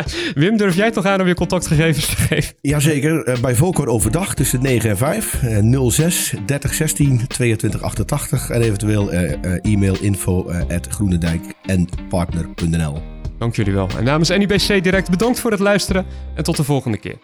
Wim, 0.36 0.58
durf 0.58 0.76
jij 0.76 0.92
toch 0.92 1.06
aan 1.06 1.22
om 1.22 1.28
je 1.28 1.34
contactgegevens 1.34 2.06
te 2.06 2.16
geven? 2.16 2.56
Jazeker, 2.62 3.24
eh, 3.24 3.40
bij 3.40 3.56
Volker 3.56 3.88
overdag 3.88 4.34
tussen 4.34 4.62
9 4.62 4.90
en 4.90 4.98
5. 4.98 5.44
eh, 5.44 5.90
06 5.90 6.34
30 6.46 6.74
16 6.74 7.28
22 7.28 7.82
88. 7.82 8.50
En 8.50 8.62
eventueel 8.62 9.12
eh, 9.12 9.34
eh, 9.34 9.60
e-mail 9.62 9.98
info 10.02 10.52
at 10.52 10.88
groenendijk 10.88 11.42
en 11.66 11.88
partner.nl. 12.10 13.02
Dank 13.40 13.56
jullie 13.56 13.74
wel. 13.74 13.90
En 13.98 14.04
namens 14.04 14.30
NIBC 14.30 14.84
Direct 14.84 15.10
bedankt 15.10 15.40
voor 15.40 15.52
het 15.52 15.60
luisteren 15.60 16.06
en 16.36 16.44
tot 16.44 16.58
de 16.58 16.64
volgende 16.64 16.98
keer. 16.98 17.18